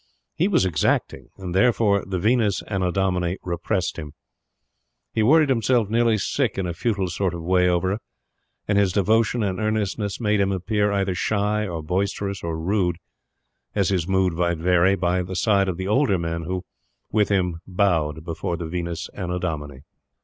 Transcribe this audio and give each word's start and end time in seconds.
He 0.33 0.47
was 0.47 0.65
exacting, 0.65 1.27
and, 1.37 1.53
therefore, 1.53 2.03
the 2.03 2.17
Venus 2.17 2.63
Annodomini 2.63 3.37
repressed 3.43 3.97
him. 3.99 4.13
He 5.13 5.21
worried 5.21 5.49
himself 5.49 5.91
nearly 5.91 6.17
sick 6.17 6.57
in 6.57 6.65
a 6.65 6.73
futile 6.73 7.07
sort 7.09 7.35
of 7.35 7.43
way 7.43 7.69
over 7.69 7.91
her; 7.91 7.99
and 8.67 8.79
his 8.79 8.93
devotion 8.93 9.43
and 9.43 9.59
earnestness 9.59 10.19
made 10.19 10.39
him 10.41 10.51
appear 10.51 10.91
either 10.91 11.13
shy 11.13 11.67
or 11.67 11.83
boisterous 11.83 12.41
or 12.41 12.57
rude, 12.57 12.97
as 13.75 13.89
his 13.89 14.07
mood 14.07 14.33
might 14.33 14.57
vary, 14.57 14.95
by 14.95 15.21
the 15.21 15.35
side 15.35 15.67
of 15.69 15.77
the 15.77 15.87
older 15.87 16.17
men 16.17 16.45
who, 16.45 16.65
with 17.11 17.29
him, 17.29 17.59
bowed 17.67 18.25
before 18.25 18.57
the 18.57 18.65
Venus 18.65 19.07
Annodomini. 19.13 19.81